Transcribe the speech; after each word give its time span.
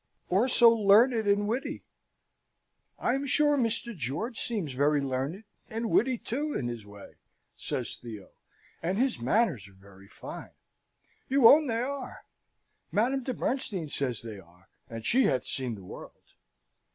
"Or 0.29 0.47
so 0.47 0.71
learned 0.71 1.27
and 1.27 1.47
witty?" 1.47 1.83
"I 2.97 3.13
am 3.13 3.27
sure 3.27 3.55
Mr. 3.55 3.95
George 3.95 4.39
seems 4.39 4.71
very 4.73 4.99
learned, 4.99 5.43
and 5.69 5.91
witty 5.91 6.17
too, 6.17 6.55
in 6.55 6.67
his 6.69 6.87
way," 6.87 7.17
says 7.55 7.99
Theo; 8.01 8.31
"and 8.81 8.97
his 8.97 9.19
manners 9.21 9.67
are 9.67 9.73
very 9.73 10.07
fine 10.07 10.55
you 11.29 11.47
own 11.47 11.67
they 11.67 11.81
are. 11.81 12.25
Madame 12.91 13.21
de 13.21 13.35
Bernstein 13.35 13.89
says 13.89 14.23
they 14.23 14.39
are, 14.39 14.69
and 14.89 15.05
she 15.05 15.25
hath 15.25 15.45
seen 15.45 15.75
the 15.75 15.83
world. 15.83 16.33